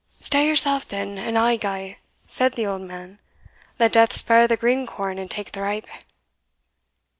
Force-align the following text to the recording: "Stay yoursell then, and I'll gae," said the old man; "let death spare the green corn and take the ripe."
"Stay 0.19 0.47
yoursell 0.47 0.79
then, 0.89 1.19
and 1.19 1.37
I'll 1.37 1.55
gae," 1.59 1.99
said 2.25 2.53
the 2.53 2.65
old 2.65 2.81
man; 2.81 3.19
"let 3.77 3.91
death 3.93 4.13
spare 4.13 4.47
the 4.47 4.57
green 4.57 4.87
corn 4.87 5.19
and 5.19 5.29
take 5.29 5.51
the 5.51 5.61
ripe." 5.61 5.85